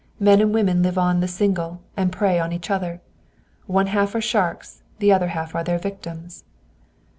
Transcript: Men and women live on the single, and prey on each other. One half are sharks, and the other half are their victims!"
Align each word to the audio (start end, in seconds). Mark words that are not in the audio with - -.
Men 0.19 0.41
and 0.41 0.51
women 0.51 0.81
live 0.81 0.97
on 0.97 1.19
the 1.19 1.27
single, 1.27 1.79
and 1.95 2.11
prey 2.11 2.39
on 2.39 2.51
each 2.51 2.71
other. 2.71 3.01
One 3.67 3.85
half 3.85 4.15
are 4.15 4.19
sharks, 4.19 4.77
and 4.93 4.99
the 4.99 5.13
other 5.13 5.27
half 5.27 5.53
are 5.53 5.63
their 5.63 5.77
victims!" 5.77 6.43